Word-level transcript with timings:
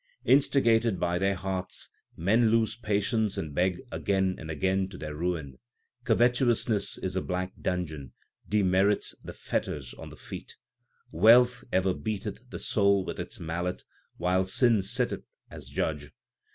Instigated 0.25 0.99
by 0.99 1.19
their 1.19 1.35
hearts 1.35 1.87
4 2.15 2.23
men 2.23 2.49
lose 2.49 2.75
patience 2.75 3.37
and 3.37 3.53
beg 3.53 3.81
again 3.91 4.33
and 4.39 4.49
again 4.49 4.89
to 4.89 4.97
their 4.97 5.13
ruin. 5.15 5.59
Covetousness 6.05 6.97
is 6.97 7.15
a 7.15 7.21
black 7.21 7.53
dungeon, 7.61 8.13
demerits 8.49 9.13
the 9.23 9.33
fetters 9.35 9.93
on 9.93 10.09
the 10.09 10.17
feet. 10.17 10.55
Wealth 11.11 11.63
ever 11.71 11.93
beatei;h 11.93 12.39
the 12.49 12.57
soul 12.57 13.05
with 13.05 13.19
its 13.19 13.39
mallet, 13.39 13.83
while 14.17 14.43
sin 14.47 14.81
sitteth 14.81 15.21
as 15.51 15.69
judge. 15.69 16.09